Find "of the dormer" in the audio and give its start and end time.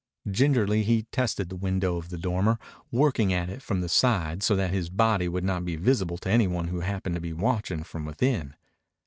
1.97-2.57